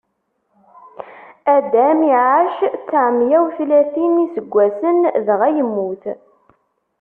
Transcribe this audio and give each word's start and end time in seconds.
Adam 1.55 1.99
iɛac 2.11 2.57
tteɛmeyya 2.73 3.37
u 3.45 3.47
tlatin 3.57 4.11
n 4.21 4.23
iseggasen, 4.25 4.97
dɣa 5.25 5.47
yemmut. 5.55 6.03